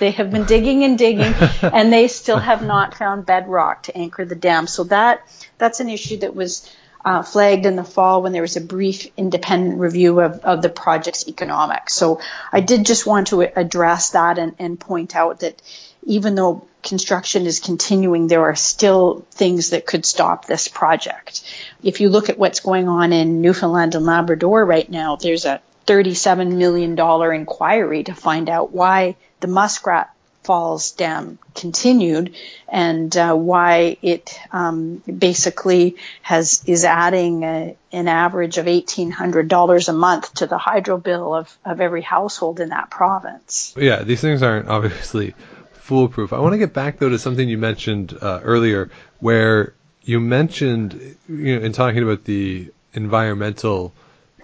[0.00, 4.24] they have been digging and digging and they still have not found bedrock to anchor
[4.24, 4.66] the dam.
[4.66, 5.26] So that
[5.56, 6.68] that's an issue that was
[7.04, 10.68] uh, flagged in the fall when there was a brief independent review of, of the
[10.68, 11.94] project's economics.
[11.94, 15.62] So I did just want to address that and, and point out that
[16.02, 21.42] even though construction is continuing, there are still things that could stop this project.
[21.84, 25.60] If you look at what's going on in Newfoundland and Labrador right now, there's a
[25.86, 26.98] $37 million
[27.34, 30.10] inquiry to find out why the Muskrat
[30.46, 32.36] Falls Dam continued
[32.68, 39.92] and uh, why it um, basically has is adding a, an average of $1,800 a
[39.92, 43.74] month to the hydro bill of, of every household in that province.
[43.76, 45.34] Yeah, these things aren't obviously
[45.72, 46.32] foolproof.
[46.32, 51.16] I want to get back though to something you mentioned uh, earlier, where you mentioned,
[51.28, 53.92] you know, in talking about the environmental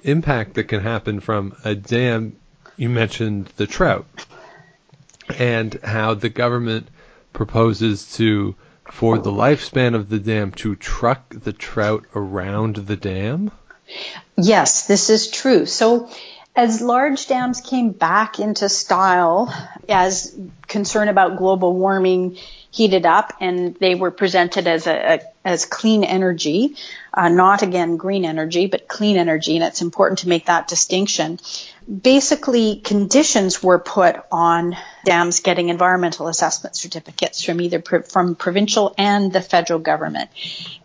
[0.03, 2.37] impact that can happen from a dam.
[2.77, 4.07] You mentioned the trout
[5.39, 6.89] and how the government
[7.33, 8.55] proposes to,
[8.91, 13.51] for the lifespan of the dam, to truck the trout around the dam.
[14.37, 15.67] Yes, this is true.
[15.67, 16.09] So
[16.55, 19.55] as large dams came back into style
[19.89, 20.37] as
[20.67, 22.37] concern about global warming
[22.73, 26.77] heated up and they were presented as a, a as clean energy,
[27.13, 31.39] uh, not again green energy, but clean energy, and it's important to make that distinction.
[32.03, 39.33] Basically, conditions were put on dams getting environmental assessment certificates from either from provincial and
[39.33, 40.31] the federal government.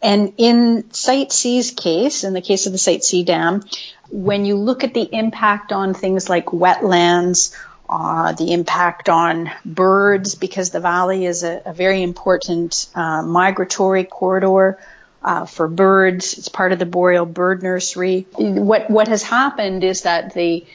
[0.02, 3.64] And in Site C's case, in the case of the Site C dam,
[4.10, 7.54] when you look at the impact on things like wetlands
[7.90, 14.04] uh, the impact on birds because the valley is a, a very important uh, migratory
[14.04, 14.78] corridor
[15.24, 16.38] uh, for birds.
[16.38, 18.28] It's part of the boreal bird nursery.
[18.38, 20.66] What what has happened is that the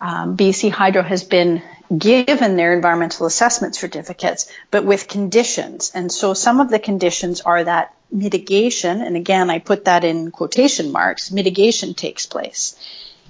[0.00, 1.62] um, BC Hydro has been
[1.96, 5.92] given their environmental assessment certificates, but with conditions.
[5.94, 10.30] And so some of the conditions are that mitigation, and again I put that in
[10.30, 12.76] quotation marks, mitigation takes place.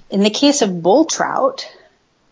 [0.09, 1.67] In the case of bull trout,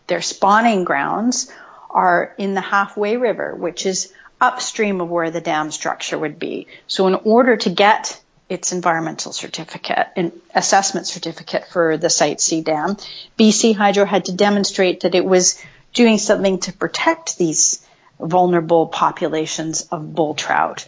[0.06, 1.50] their spawning grounds
[1.90, 6.66] are in the Halfway River, which is upstream of where the dam structure would be.
[6.86, 12.60] So in order to get its environmental certificate and assessment certificate for the Site C
[12.60, 12.96] dam,
[13.38, 15.62] BC Hydro had to demonstrate that it was
[15.94, 17.86] doing something to protect these
[18.20, 20.86] vulnerable populations of bull trout.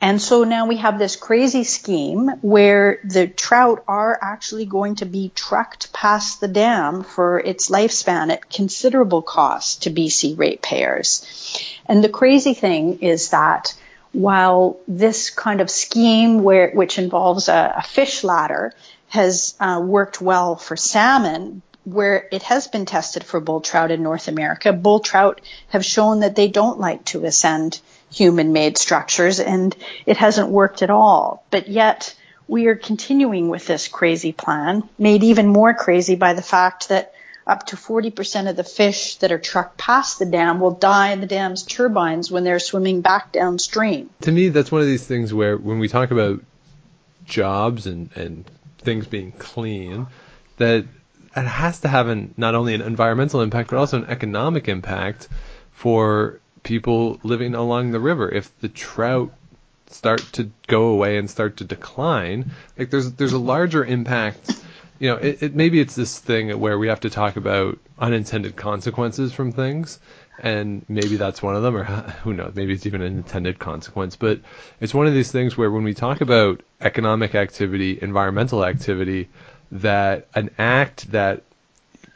[0.00, 5.06] And so now we have this crazy scheme where the trout are actually going to
[5.06, 11.24] be trucked past the dam for its lifespan at considerable cost to BC ratepayers.
[11.86, 13.74] And the crazy thing is that
[14.12, 18.74] while this kind of scheme where, which involves a, a fish ladder
[19.08, 24.02] has uh, worked well for salmon, where it has been tested for bull trout in
[24.02, 27.80] North America, bull trout have shown that they don't like to ascend
[28.10, 31.44] human made structures and it hasn't worked at all.
[31.50, 32.14] But yet
[32.48, 37.12] we are continuing with this crazy plan, made even more crazy by the fact that
[37.46, 41.20] up to 40% of the fish that are trucked past the dam will die in
[41.20, 44.10] the dam's turbines when they're swimming back downstream.
[44.22, 46.42] To me, that's one of these things where when we talk about
[47.24, 48.44] jobs and, and
[48.78, 50.08] things being clean,
[50.56, 50.86] that
[51.36, 55.28] it has to have an, not only an environmental impact, but also an economic impact
[55.72, 58.28] for people living along the river.
[58.28, 59.32] If the trout
[59.86, 64.60] start to go away and start to decline, like there's there's a larger impact.
[64.98, 68.56] You know, it, it maybe it's this thing where we have to talk about unintended
[68.56, 70.00] consequences from things,
[70.40, 71.84] and maybe that's one of them, or
[72.24, 74.16] who knows, maybe it's even an intended consequence.
[74.16, 74.40] But
[74.80, 79.28] it's one of these things where when we talk about economic activity, environmental activity,
[79.70, 81.42] that an act that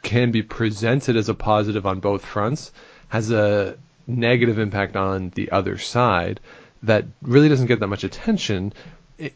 [0.01, 2.71] can be presented as a positive on both fronts
[3.09, 3.77] has a
[4.07, 6.39] negative impact on the other side
[6.83, 8.73] that really doesn't get that much attention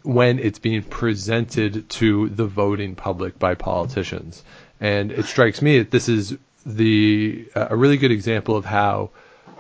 [0.03, 4.43] when it's being presented to the voting public by politicians.
[4.80, 9.11] And it strikes me that this is the uh, a really good example of how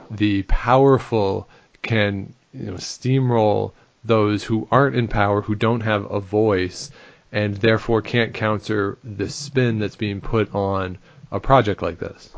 [0.09, 1.47] the powerful
[1.81, 3.71] can you know steamroll
[4.03, 6.91] those who aren't in power, who don't have a voice,
[7.31, 10.97] and therefore can't counter the spin that's being put on
[11.31, 12.29] a project like this.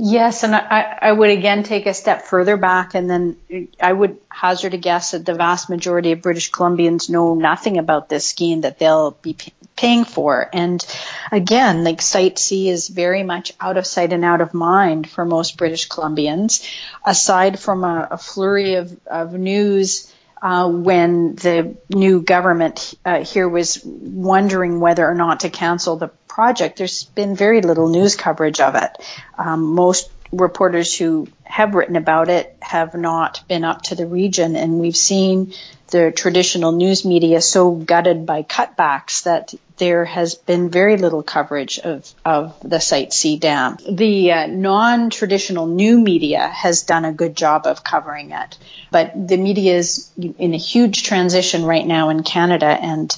[0.00, 3.36] Yes, and I, I would again take a step further back, and then
[3.80, 8.08] I would hazard a guess that the vast majority of British Columbians know nothing about
[8.08, 10.48] this scheme that they'll be p- paying for.
[10.52, 10.86] And
[11.32, 15.24] again, like Site C is very much out of sight and out of mind for
[15.24, 16.64] most British Columbians,
[17.04, 20.12] aside from a, a flurry of, of news.
[20.40, 26.10] Uh, when the new government uh, here was wondering whether or not to cancel the
[26.38, 28.92] project, there's been very little news coverage of it.
[29.36, 34.54] Um, most reporters who have written about it have not been up to the region,
[34.54, 35.52] and we've seen
[35.88, 41.80] the traditional news media so gutted by cutbacks that there has been very little coverage
[41.80, 43.76] of, of the Site C dam.
[43.90, 48.58] The uh, non-traditional new media has done a good job of covering it,
[48.92, 53.10] but the media is in a huge transition right now in Canada, and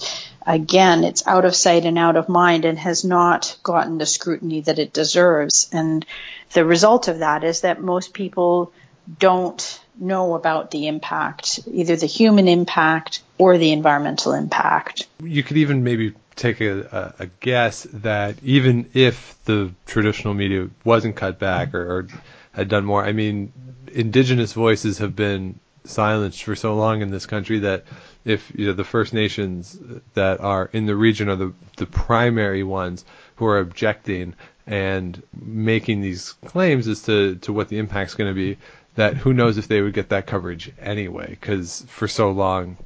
[0.55, 4.62] again, it's out of sight and out of mind and has not gotten the scrutiny
[4.62, 5.70] that it deserves.
[5.72, 6.05] And
[6.53, 8.72] the result of that is that most people
[9.18, 15.07] don't know about the impact, either the human impact or the environmental impact.
[15.22, 21.16] You could even maybe take a, a, guess that even if the traditional media wasn't
[21.16, 22.09] cut back or, or
[22.53, 23.53] had done more, I mean,
[23.92, 27.84] indigenous voices have been silenced for so long in this country that
[28.24, 29.78] if you know the First Nations
[30.14, 33.04] that are in the region are the the primary ones
[33.36, 34.34] who are objecting
[34.66, 38.58] and making these claims as to to what the impact's going to be,
[38.94, 41.28] that who knows if they would get that coverage anyway?
[41.30, 42.76] Because for so long,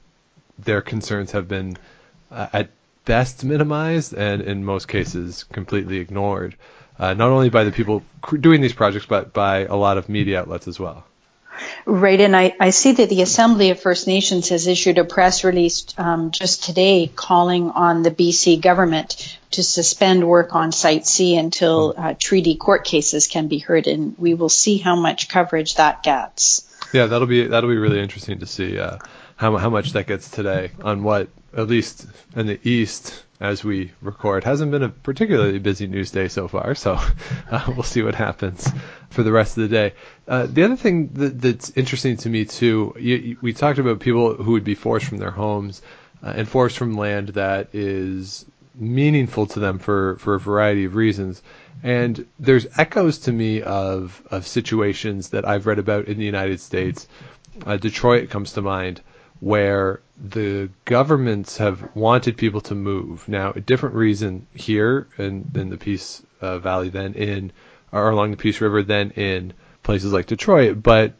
[0.59, 1.77] their concerns have been
[2.31, 2.71] uh, at
[3.05, 6.55] best minimized and in most cases completely ignored,
[6.99, 8.03] uh, not only by the people
[8.41, 11.05] doing these projects but by a lot of media outlets as well.
[11.87, 15.45] Right, and I, I see that the Assembly of First Nations has issued a press
[15.45, 21.37] release um, just today calling on the BC government to suspend work on Site C
[21.37, 25.77] until uh, treaty court cases can be heard, and we will see how much coverage
[25.77, 26.71] that gets.
[26.93, 28.99] Yeah, that'll be that'll be really interesting to see uh,
[29.37, 33.93] how how much that gets today on what at least in the east as we
[34.01, 34.45] record.
[34.45, 36.99] Hasn't been a particularly busy news day so far, so
[37.51, 38.69] uh, we'll see what happens
[39.11, 39.95] for the rest of the day.
[40.27, 44.01] Uh, the other thing that, that's interesting to me too, you, you, we talked about
[44.01, 45.83] people who would be forced from their homes
[46.23, 50.95] uh, and forced from land that is meaningful to them for, for a variety of
[50.95, 51.43] reasons.
[51.83, 56.61] And there's echoes to me of of situations that I've read about in the United
[56.61, 57.07] States.
[57.67, 59.03] Uh, Detroit comes to mind
[59.45, 63.29] where the governments have wanted people to move.
[63.29, 67.53] Now, a different reason here in, in the Peace uh, Valley than in,
[67.93, 71.13] or along the Peace River than in places like Detroit, but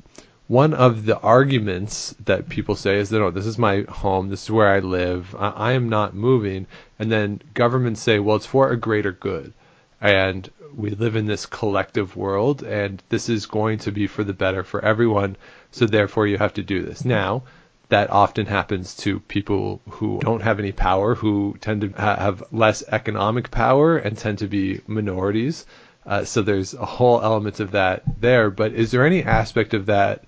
[0.47, 4.45] one of the arguments that people say is that, oh, this is my home, this
[4.45, 6.67] is where I live, I, I am not moving.
[6.99, 9.53] And then governments say, well, it's for a greater good.
[10.01, 14.33] And we live in this collective world, and this is going to be for the
[14.33, 15.37] better for everyone.
[15.73, 17.05] So therefore, you have to do this.
[17.05, 17.43] Now,
[17.89, 22.43] that often happens to people who don't have any power, who tend to ha- have
[22.51, 25.67] less economic power and tend to be minorities.
[26.07, 28.51] Uh, so there's a whole element of that there.
[28.51, 30.25] But is there any aspect of that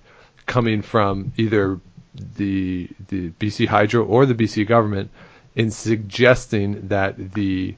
[0.47, 1.81] coming from either
[2.15, 5.11] the the BC Hydro or the BC government
[5.55, 7.75] in suggesting that the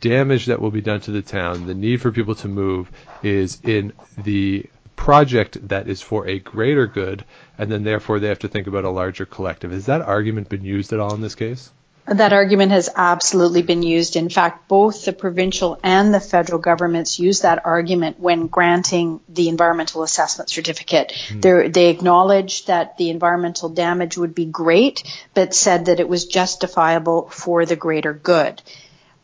[0.00, 2.90] damage that will be done to the town, the need for people to move,
[3.22, 4.66] is in the
[4.96, 7.24] project that is for a greater good,
[7.58, 9.70] and then therefore they have to think about a larger collective.
[9.70, 11.70] Has that argument been used at all in this case?
[12.06, 14.16] That argument has absolutely been used.
[14.16, 19.48] In fact, both the provincial and the federal governments use that argument when granting the
[19.48, 21.12] environmental assessment certificate.
[21.28, 21.72] Mm.
[21.72, 27.28] They acknowledged that the environmental damage would be great, but said that it was justifiable
[27.28, 28.60] for the greater good.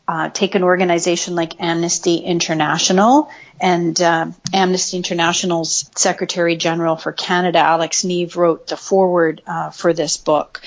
[0.07, 3.29] Uh, take an organization like Amnesty International
[3.61, 9.93] And uh, Amnesty International's Secretary General for Canada, Alex Neve, wrote the foreword uh, for
[9.93, 10.61] this book.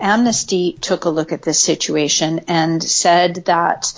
[0.00, 3.92] Amnesty took a look at this situation and said that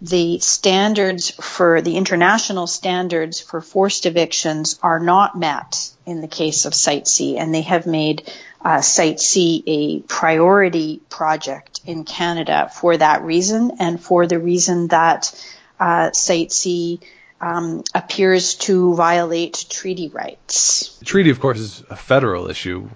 [0.00, 6.64] the standards for the international standards for forced evictions are not met in the case
[6.64, 8.30] of Site C, and they have made
[8.64, 14.88] uh, Site C a priority project in Canada for that reason, and for the reason
[14.88, 15.34] that
[15.78, 17.00] uh, Site C
[17.40, 20.96] um, appears to violate treaty rights.
[20.98, 22.88] The treaty, of course, is a federal issue,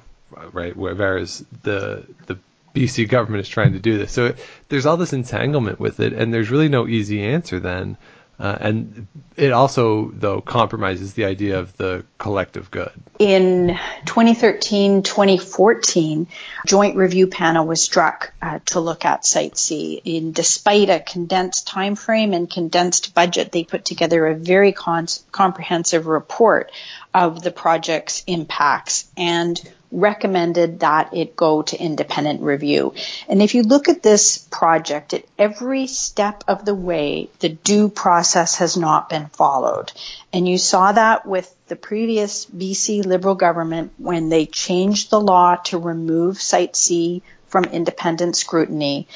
[0.52, 0.76] right?
[0.76, 2.38] Whereas the the
[2.74, 4.12] BC government is trying to do this.
[4.12, 4.38] So it,
[4.68, 7.96] there's all this entanglement with it, and there's really no easy answer then.
[8.38, 9.06] Uh, and
[9.36, 12.90] it also, though, compromises the idea of the collective good.
[13.18, 16.26] In 2013 2014,
[16.66, 20.00] joint review panel was struck uh, to look at Site C.
[20.04, 26.06] In, despite a condensed time frame and condensed budget, they put together a very comprehensive
[26.06, 26.72] report
[27.12, 29.60] of the project's impacts and
[29.90, 32.94] recommended that it go to independent review.
[33.28, 37.88] And if you look at this project, at every step of the way, the due
[37.88, 39.92] process has not been followed.
[40.32, 45.56] And you saw that with the previous BC Liberal government when they changed the law
[45.66, 49.06] to remove Site C from independent scrutiny.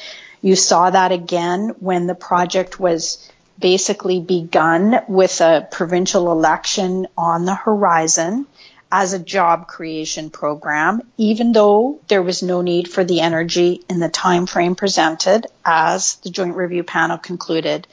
[0.41, 7.45] You saw that again when the project was basically begun with a provincial election on
[7.45, 8.47] the horizon
[8.91, 13.99] as a job creation program, even though there was no need for the energy in
[13.99, 17.87] the time frame presented, as the joint review panel concluded.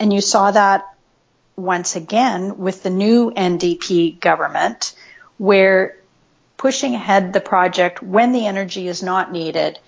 [0.00, 0.84] And you saw that
[1.56, 4.94] once again with the new NDP government,
[5.38, 5.96] where
[6.56, 9.78] pushing ahead the project when the energy is not needed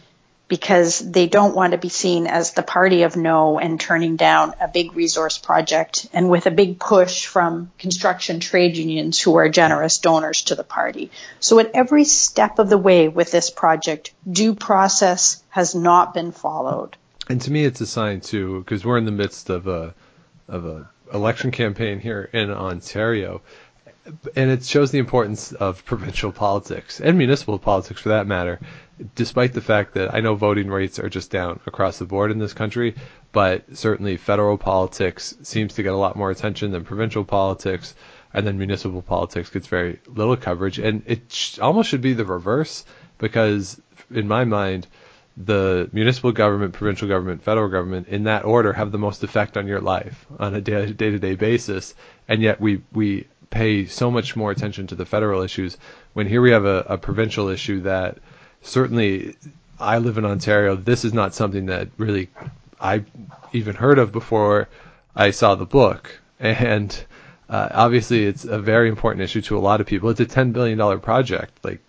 [0.49, 4.55] because they don't want to be seen as the party of no and turning down
[4.61, 9.49] a big resource project and with a big push from construction trade unions who are
[9.49, 11.11] generous donors to the party.
[11.40, 16.30] So at every step of the way with this project, due process has not been
[16.30, 16.97] followed.
[17.28, 19.94] And to me, it's a sign too, because we're in the midst of a
[20.49, 23.42] of a election campaign here in Ontario,
[24.36, 28.61] and it shows the importance of provincial politics and municipal politics for that matter
[29.14, 32.38] despite the fact that I know voting rates are just down across the board in
[32.38, 32.94] this country,
[33.32, 37.94] but certainly federal politics seems to get a lot more attention than provincial politics,
[38.32, 40.78] and then municipal politics gets very little coverage.
[40.78, 42.84] And it sh- almost should be the reverse
[43.18, 43.80] because,
[44.11, 44.86] in my mind,
[45.36, 49.66] the municipal government, provincial government, federal government, in that order, have the most effect on
[49.66, 51.94] your life on a day to day basis,
[52.28, 55.76] and yet we we pay so much more attention to the federal issues
[56.14, 58.18] when here we have a, a provincial issue that
[58.66, 59.36] certainly
[59.78, 60.76] I live in Ontario.
[60.76, 62.28] This is not something that really
[62.80, 63.04] I
[63.52, 64.68] even heard of before
[65.14, 66.20] I saw the book.
[66.38, 66.92] And
[67.48, 70.10] uh, obviously, it's a very important issue to a lot of people.
[70.10, 71.64] It's a ten billion dollar project.
[71.64, 71.80] Like,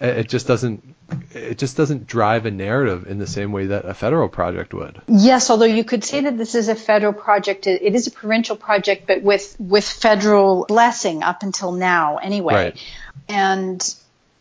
[0.00, 0.94] it just doesn't
[1.32, 5.00] it just doesn't drive a narrative in the same way that a federal project would.
[5.08, 8.56] Yes, although you could say that this is a federal project, it is a provincial
[8.56, 12.54] project, but with with federal blessing up until now, anyway.
[12.54, 12.84] Right.
[13.28, 13.94] And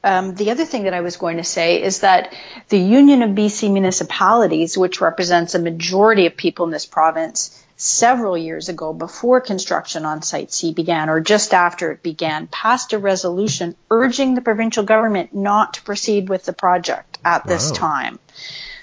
[0.08, 2.34] um, the other thing that I was going to say is that
[2.70, 8.38] the Union of BC Municipalities, which represents a majority of people in this province, several
[8.38, 13.00] years ago, before construction on Site C began, or just after it began, passed a
[13.00, 17.50] resolution urging the provincial government not to proceed with the project at wow.
[17.50, 18.18] this time.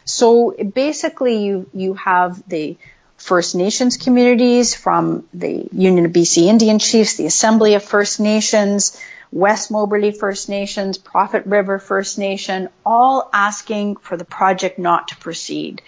[0.05, 2.77] So basically, you you have the
[3.17, 9.01] First Nations communities from the Union of BC Indian Chiefs, the Assembly of First Nations,
[9.35, 15.17] West Moberly First Nations, Prophet River First Nation, all asking for the project not to
[15.17, 15.83] proceed,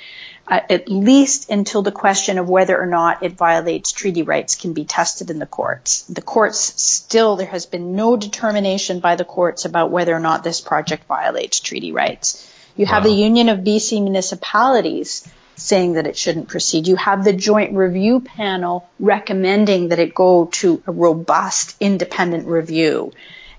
[0.48, 4.72] uh, at least until the question of whether or not it violates treaty rights can
[4.72, 6.02] be tested in the courts.
[6.08, 10.42] The courts still, there has been no determination by the courts about whether or not
[10.42, 12.52] this project violates treaty rights.
[12.74, 13.10] You have wow.
[13.10, 15.24] the Union of BC Municipalities
[15.54, 16.88] saying that it shouldn't proceed.
[16.88, 23.12] You have the joint review panel recommending that it go to a robust independent review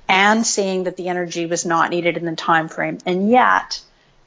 [0.08, 2.98] and saying that the energy was not needed in the time frame.
[3.06, 3.82] And yet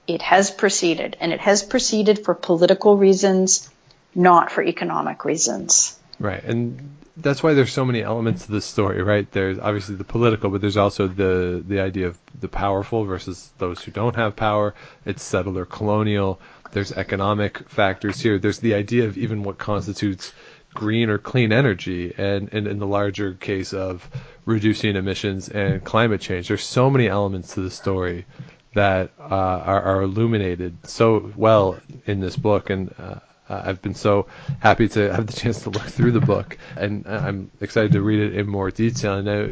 [0.06, 3.70] it has proceeded and it has proceeded for political reasons,
[4.14, 5.98] not for economic reasons.
[6.18, 6.42] Right.
[6.42, 9.30] And that's why there's so many elements to this story, right?
[9.30, 13.82] There's obviously the political, but there's also the the idea of the powerful versus those
[13.82, 14.74] who don't have power.
[15.04, 16.40] It's settler colonial.
[16.72, 18.38] There's economic factors here.
[18.38, 20.32] There's the idea of even what constitutes
[20.74, 24.08] green or clean energy, and, and in the larger case of
[24.46, 26.48] reducing emissions and climate change.
[26.48, 28.26] There's so many elements to the story
[28.74, 33.16] that uh, are, are, illuminated so well in this book, and uh,
[33.50, 34.28] Uh, I've been so
[34.60, 38.20] happy to have the chance to look through the book, and I'm excited to read
[38.20, 39.14] it in more detail.
[39.14, 39.48] And now,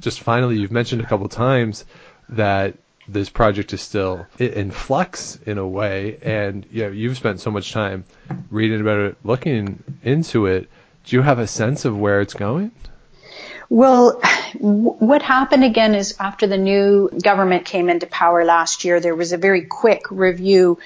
[0.00, 1.84] just finally, you've mentioned a couple times
[2.30, 2.74] that
[3.08, 7.50] this project is still in flux in a way, and you know, you've spent so
[7.50, 8.04] much time
[8.50, 10.68] reading about it, looking into it.
[11.04, 12.70] Do you have a sense of where it's going?
[13.68, 14.20] Well,
[14.60, 19.32] what happened again is after the new government came into power last year, there was
[19.32, 20.78] a very quick review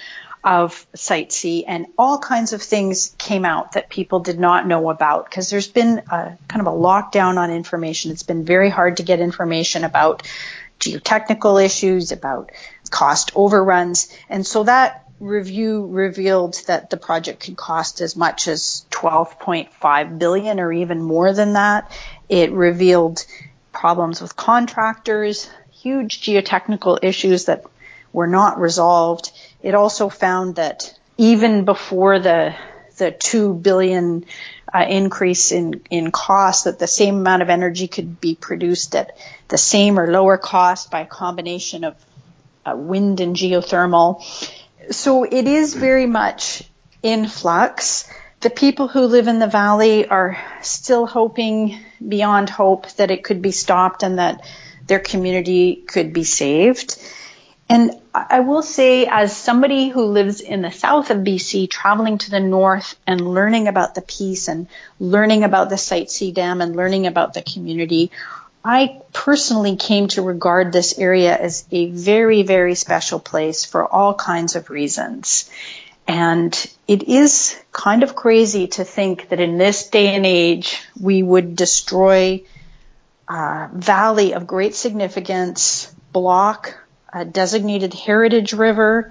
[0.44, 4.90] of Site C and all kinds of things came out that people did not know
[4.90, 8.12] about because there's been a kind of a lockdown on information.
[8.12, 10.22] It's been very hard to get information about
[10.80, 12.52] geotechnical issues, about
[12.90, 14.14] cost overruns.
[14.28, 20.60] And so that review revealed that the project could cost as much as 12.5 billion
[20.60, 21.90] or even more than that.
[22.28, 23.24] It revealed
[23.72, 27.64] problems with contractors, huge geotechnical issues that
[28.12, 29.30] were not resolved.
[29.62, 32.54] It also found that even before the
[32.96, 34.24] the 2 billion
[34.72, 39.16] uh, increase in, in cost that the same amount of energy could be produced at
[39.48, 41.94] the same or lower cost by a combination of
[42.64, 44.22] uh, wind and geothermal.
[44.90, 46.62] So it is very much
[47.02, 48.08] in flux.
[48.40, 53.40] The people who live in the valley are still hoping beyond hope that it could
[53.40, 54.44] be stopped and that
[54.86, 56.96] their community could be saved.
[57.68, 62.30] And I will say, as somebody who lives in the south of BC, traveling to
[62.30, 64.68] the north and learning about the Peace and
[65.00, 68.12] learning about the Site C Dam and learning about the community,
[68.64, 74.14] I personally came to regard this area as a very, very special place for all
[74.14, 75.50] kinds of reasons.
[76.06, 76.54] And
[76.86, 81.56] it is kind of crazy to think that in this day and age, we would
[81.56, 82.44] destroy
[83.28, 86.85] a valley of great significance, block
[87.16, 89.10] a designated heritage river,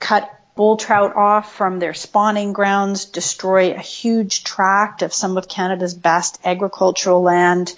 [0.00, 5.46] cut bull trout off from their spawning grounds, destroy a huge tract of some of
[5.48, 7.72] Canada's best agricultural land,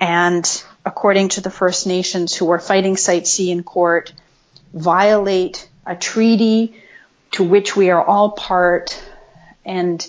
[0.00, 4.12] and according to the First Nations who are fighting Site C in court,
[4.74, 6.74] violate a treaty
[7.30, 9.00] to which we are all part.
[9.64, 10.04] And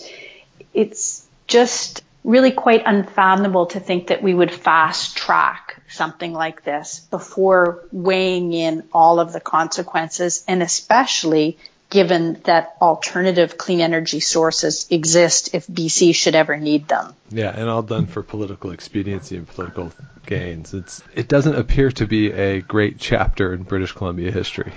[0.73, 6.99] it's just really quite unfathomable to think that we would fast track something like this
[7.11, 11.57] before weighing in all of the consequences and especially
[11.89, 17.15] given that alternative clean energy sources exist if BC should ever need them.
[17.31, 19.91] Yeah, and all done for political expediency and political
[20.25, 20.73] gains.
[20.73, 24.71] It's it doesn't appear to be a great chapter in British Columbia history.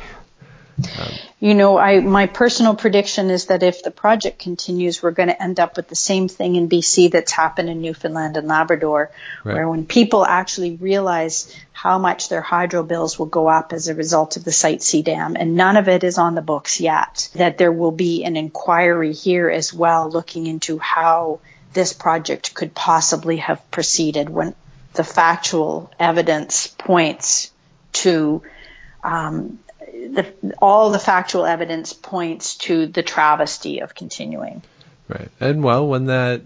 [0.79, 5.29] Um, you know, I my personal prediction is that if the project continues, we're going
[5.29, 9.11] to end up with the same thing in BC that's happened in Newfoundland and Labrador,
[9.45, 9.55] right.
[9.55, 13.95] where when people actually realize how much their hydro bills will go up as a
[13.95, 17.29] result of the Site C dam, and none of it is on the books yet,
[17.35, 21.41] that there will be an inquiry here as well looking into how
[21.73, 24.55] this project could possibly have proceeded when
[24.95, 27.51] the factual evidence points
[27.93, 28.43] to
[29.03, 29.59] um,
[30.09, 34.62] the, all the factual evidence points to the travesty of continuing.
[35.09, 35.28] Right.
[35.40, 36.42] And well, when that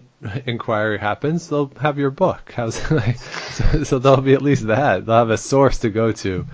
[0.46, 2.52] inquiry happens, they'll have your book.
[2.56, 3.16] Like,
[3.50, 5.06] so, so there'll be at least that.
[5.06, 6.46] They'll have a source to go to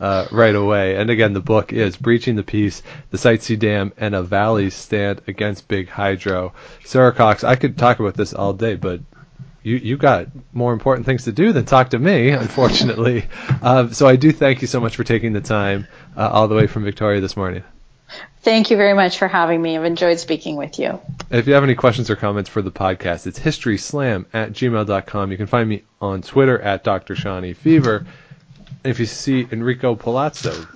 [0.00, 0.96] uh, right away.
[0.96, 4.74] And again, the book is Breaching the Peace, the Site C Dam, and a Valley's
[4.74, 6.52] Stand Against Big Hydro.
[6.84, 9.00] Sarah Cox, I could talk about this all day, but
[9.64, 13.24] you you got more important things to do than talk to me, unfortunately.
[13.62, 16.54] uh, so I do thank you so much for taking the time uh, all the
[16.54, 17.64] way from Victoria this morning.
[18.42, 19.76] Thank you very much for having me.
[19.76, 21.00] I've enjoyed speaking with you.
[21.30, 25.30] If you have any questions or comments for the podcast, it's historyslam at gmail.com.
[25.32, 27.16] You can find me on Twitter at Dr.
[27.16, 28.06] Shawnee Fever.
[28.84, 30.66] If you see Enrico Palazzo,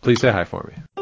[0.00, 1.01] please say hi for me.